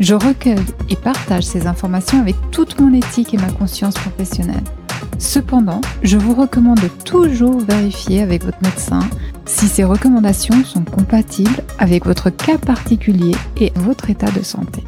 [0.00, 4.64] Je recueille et partage ces informations avec toute mon éthique et ma conscience professionnelle.
[5.18, 9.00] Cependant, je vous recommande toujours vérifier avec votre médecin
[9.44, 14.82] si ces recommandations sont compatibles avec votre cas particulier et votre état de santé.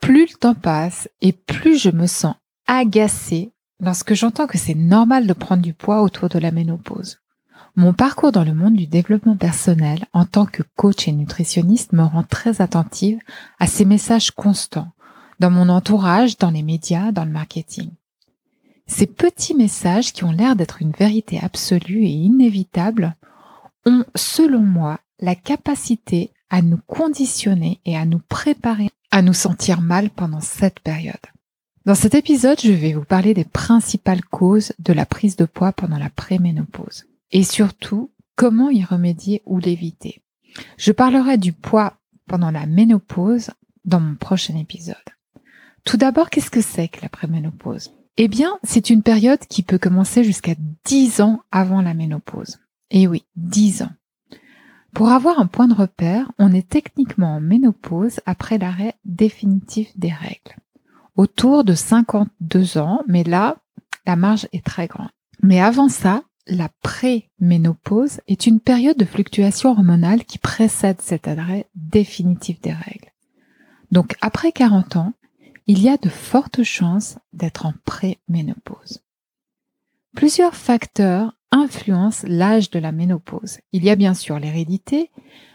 [0.00, 2.34] Plus le temps passe et plus je me sens
[2.66, 7.20] agacée lorsque j'entends que c'est normal de prendre du poids autour de la ménopause.
[7.78, 12.02] Mon parcours dans le monde du développement personnel en tant que coach et nutritionniste me
[12.02, 13.20] rend très attentive
[13.60, 14.90] à ces messages constants
[15.38, 17.90] dans mon entourage, dans les médias, dans le marketing.
[18.88, 23.14] Ces petits messages qui ont l'air d'être une vérité absolue et inévitable
[23.86, 29.82] ont, selon moi, la capacité à nous conditionner et à nous préparer à nous sentir
[29.82, 31.14] mal pendant cette période.
[31.86, 35.70] Dans cet épisode, je vais vous parler des principales causes de la prise de poids
[35.70, 40.22] pendant la préménopause et surtout comment y remédier ou l'éviter?
[40.76, 43.50] Je parlerai du poids pendant la ménopause
[43.84, 44.96] dans mon prochain épisode.
[45.84, 49.78] Tout d'abord, qu'est-ce que c'est que la préménopause Eh bien, c'est une période qui peut
[49.78, 52.58] commencer jusqu'à 10 ans avant la ménopause.
[52.90, 53.92] Et oui, 10 ans.
[54.94, 60.12] Pour avoir un point de repère, on est techniquement en ménopause après l'arrêt définitif des
[60.12, 60.56] règles.
[61.16, 63.56] Autour de 52 ans, mais là,
[64.06, 65.10] la marge est très grande.
[65.42, 71.68] Mais avant ça, la préménopause est une période de fluctuation hormonale qui précède cet arrêt
[71.74, 73.12] définitif des règles.
[73.90, 75.12] Donc après 40 ans,
[75.66, 79.02] il y a de fortes chances d'être en préménopause.
[80.16, 83.58] Plusieurs facteurs influencent l'âge de la ménopause.
[83.72, 85.10] Il y a bien sûr l'hérédité,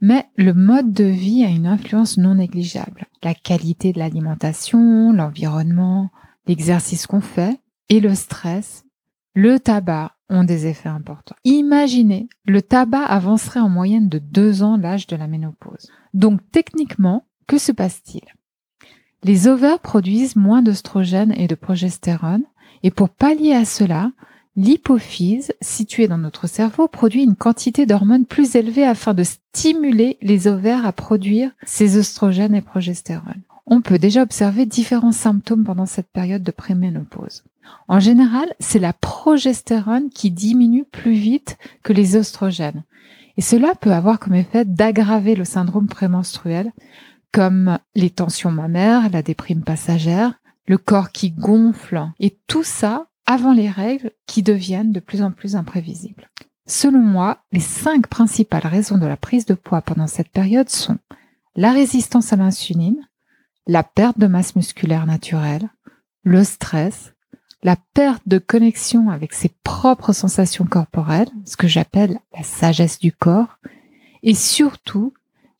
[0.00, 3.06] mais le mode de vie a une influence non négligeable.
[3.22, 6.10] La qualité de l'alimentation, l'environnement,
[6.46, 7.58] l'exercice qu'on fait
[7.88, 8.84] et le stress,
[9.34, 11.36] le tabac ont des effets importants.
[11.44, 15.90] Imaginez, le tabac avancerait en moyenne de deux ans l'âge de la ménopause.
[16.12, 18.24] Donc techniquement, que se passe-t-il?
[19.22, 22.44] Les ovaires produisent moins d'oestrogène et de progestérone,
[22.82, 24.10] et pour pallier à cela,
[24.56, 30.46] l'hypophyse, située dans notre cerveau, produit une quantité d'hormones plus élevée afin de stimuler les
[30.46, 33.42] ovaires à produire ces oestrogènes et progestérone.
[33.66, 37.44] On peut déjà observer différents symptômes pendant cette période de préménopause.
[37.88, 42.84] En général, c'est la progestérone qui diminue plus vite que les oestrogènes.
[43.36, 46.72] Et cela peut avoir comme effet d'aggraver le syndrome prémenstruel,
[47.32, 50.34] comme les tensions mammaires, la déprime passagère,
[50.66, 55.32] le corps qui gonfle, et tout ça avant les règles qui deviennent de plus en
[55.32, 56.30] plus imprévisibles.
[56.66, 60.98] Selon moi, les cinq principales raisons de la prise de poids pendant cette période sont
[61.56, 63.06] la résistance à l'insuline,
[63.66, 65.70] la perte de masse musculaire naturelle,
[66.22, 67.13] le stress,
[67.64, 73.10] la perte de connexion avec ses propres sensations corporelles, ce que j'appelle la sagesse du
[73.10, 73.58] corps,
[74.22, 75.14] et surtout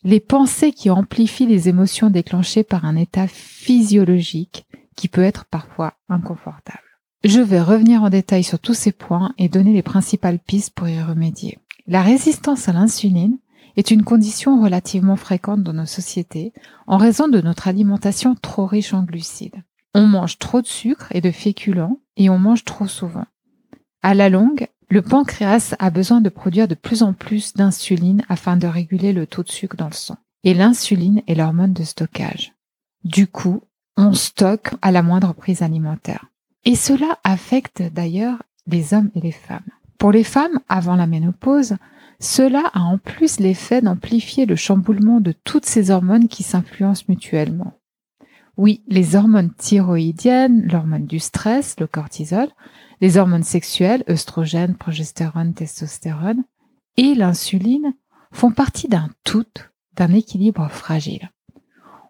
[0.04, 4.66] les pensées qui amplifient les émotions déclenchées par un état physiologique
[4.96, 6.78] qui peut être parfois inconfortable.
[7.24, 10.88] Je vais revenir en détail sur tous ces points et donner les principales pistes pour
[10.88, 11.58] y remédier.
[11.86, 13.38] La résistance à l'insuline
[13.76, 16.52] est une condition relativement fréquente dans nos sociétés
[16.86, 19.62] en raison de notre alimentation trop riche en glucides.
[19.94, 23.26] On mange trop de sucre et de féculents et on mange trop souvent.
[24.02, 28.56] À la longue, le pancréas a besoin de produire de plus en plus d'insuline afin
[28.56, 30.16] de réguler le taux de sucre dans le sang.
[30.42, 32.52] Et l'insuline est l'hormone de stockage.
[33.04, 33.62] Du coup,
[33.96, 36.26] on stocke à la moindre prise alimentaire.
[36.64, 39.60] Et cela affecte d'ailleurs les hommes et les femmes.
[39.98, 41.76] Pour les femmes, avant la ménopause,
[42.20, 47.72] cela a en plus l'effet d'amplifier le chamboulement de toutes ces hormones qui s'influencent mutuellement.
[48.56, 52.48] Oui, les hormones thyroïdiennes, l'hormone du stress, le cortisol,
[53.00, 56.44] les hormones sexuelles, œstrogène, progestérone, testostérone,
[56.96, 57.94] et l'insuline
[58.30, 59.44] font partie d'un tout,
[59.96, 61.32] d'un équilibre fragile.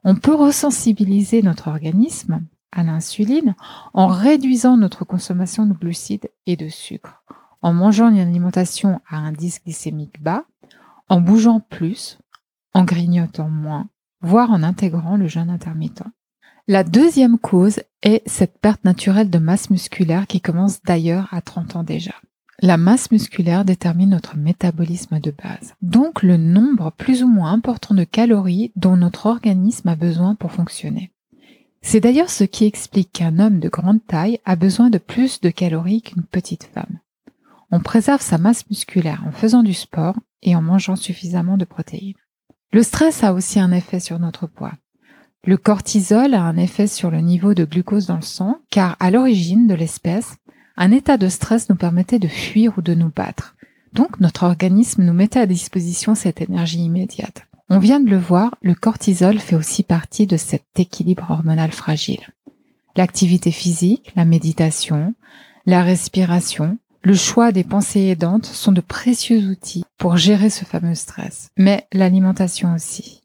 [0.05, 3.55] On peut resensibiliser notre organisme à l'insuline
[3.94, 7.23] en réduisant notre consommation de glucides et de sucre,
[7.62, 10.44] en mangeant une alimentation à indice glycémique bas,
[11.08, 12.19] en bougeant plus,
[12.75, 13.88] en grignotant moins,
[14.20, 16.02] voire en intégrant le jeûne intermittent.
[16.67, 21.77] La deuxième cause est cette perte naturelle de masse musculaire qui commence d'ailleurs à 30
[21.77, 22.15] ans déjà.
[22.63, 27.95] La masse musculaire détermine notre métabolisme de base, donc le nombre plus ou moins important
[27.95, 31.13] de calories dont notre organisme a besoin pour fonctionner.
[31.83, 35.51] C'est d'ailleurs ce qui explique qu'un homme de grande taille a besoin de plus de
[35.51, 36.99] calories qu'une petite femme.
[37.71, 42.15] On préserve sa masse musculaire en faisant du sport et en mangeant suffisamment de protéines.
[42.73, 44.73] Le stress a aussi un effet sur notre poids.
[45.46, 49.11] Le cortisol a un effet sur le niveau de glucose dans le sang car à
[49.11, 50.37] l'origine de l'espèce,
[50.79, 53.55] un état de stress nous permettait de fuir ou de nous battre.
[53.93, 57.46] Donc notre organisme nous mettait à disposition cette énergie immédiate.
[57.69, 62.26] On vient de le voir, le cortisol fait aussi partie de cet équilibre hormonal fragile.
[62.96, 65.14] L'activité physique, la méditation,
[65.67, 70.94] la respiration, le choix des pensées aidantes sont de précieux outils pour gérer ce fameux
[70.94, 73.24] stress, mais l'alimentation aussi.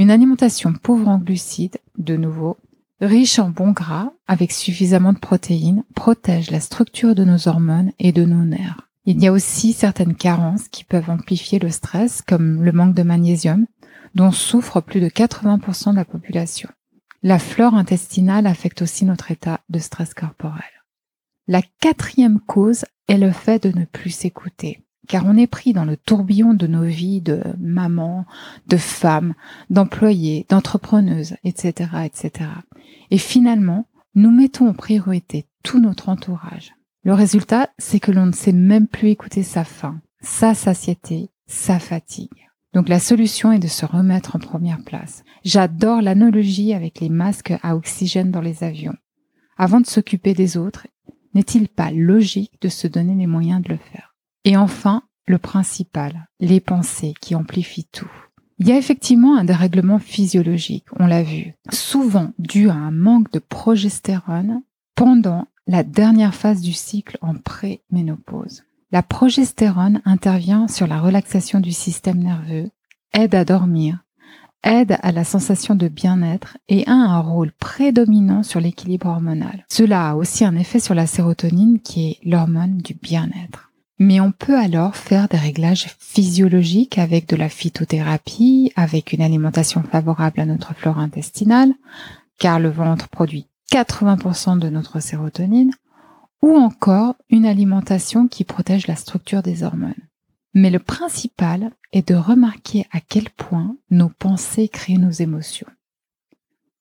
[0.00, 2.56] Une alimentation pauvre en glucides, de nouveau,
[3.02, 8.10] riche en bons gras, avec suffisamment de protéines, protège la structure de nos hormones et
[8.10, 8.88] de nos nerfs.
[9.04, 13.02] Il y a aussi certaines carences qui peuvent amplifier le stress, comme le manque de
[13.02, 13.66] magnésium,
[14.14, 16.70] dont souffre plus de 80% de la population.
[17.22, 20.64] La flore intestinale affecte aussi notre état de stress corporel.
[21.46, 25.84] La quatrième cause est le fait de ne plus s'écouter, car on est pris dans
[25.84, 28.26] le tourbillon de nos vies de maman,
[28.68, 29.34] de femme,
[29.70, 32.50] d'employés, d'entrepreneuses, etc., etc.
[33.10, 36.74] Et finalement, nous mettons en priorité tout notre entourage.
[37.02, 41.78] Le résultat, c'est que l'on ne sait même plus écouter sa faim, sa satiété, sa
[41.78, 42.48] fatigue.
[42.72, 45.24] Donc la solution est de se remettre en première place.
[45.44, 48.94] J'adore l'analogie avec les masques à oxygène dans les avions.
[49.56, 50.86] Avant de s'occuper des autres,
[51.34, 54.09] n'est-il pas logique de se donner les moyens de le faire?
[54.44, 58.10] Et enfin, le principal, les pensées qui amplifient tout.
[58.58, 63.32] Il y a effectivement un dérèglement physiologique, on l'a vu, souvent dû à un manque
[63.32, 64.62] de progestérone
[64.94, 68.64] pendant la dernière phase du cycle en pré-ménopause.
[68.92, 72.70] La progestérone intervient sur la relaxation du système nerveux,
[73.14, 74.04] aide à dormir,
[74.62, 79.64] aide à la sensation de bien-être et a un rôle prédominant sur l'équilibre hormonal.
[79.70, 83.69] Cela a aussi un effet sur la sérotonine qui est l'hormone du bien-être.
[84.00, 89.82] Mais on peut alors faire des réglages physiologiques avec de la phytothérapie, avec une alimentation
[89.82, 91.74] favorable à notre flore intestinale,
[92.38, 95.72] car le ventre produit 80% de notre sérotonine,
[96.40, 99.92] ou encore une alimentation qui protège la structure des hormones.
[100.54, 105.68] Mais le principal est de remarquer à quel point nos pensées créent nos émotions.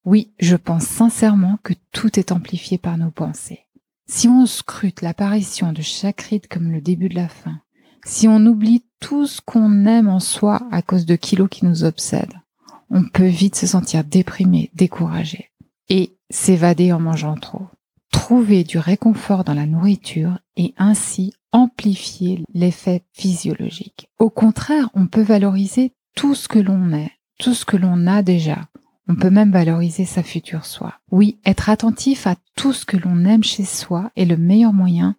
[0.05, 3.65] Oui, je pense sincèrement que tout est amplifié par nos pensées.
[4.11, 7.61] Si on scrute l'apparition de chaque rite comme le début de la fin,
[8.03, 11.83] si on oublie tout ce qu'on aime en soi à cause de kilos qui nous
[11.83, 12.41] obsèdent,
[12.89, 15.51] on peut vite se sentir déprimé, découragé
[15.89, 17.67] et s'évader en mangeant trop
[18.11, 24.09] trouver du réconfort dans la nourriture et ainsi amplifier l'effet physiologique.
[24.17, 28.21] Au contraire, on peut valoriser tout ce que l'on est, tout ce que l'on a
[28.21, 28.67] déjà.
[29.09, 30.93] On peut même valoriser sa future soi.
[31.11, 35.15] Oui, être attentif à tout ce que l'on aime chez soi est le meilleur moyen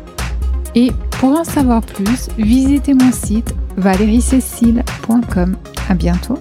[0.75, 5.57] et pour en savoir plus, visitez mon site valeriecécile.com.
[5.89, 6.39] À bientôt!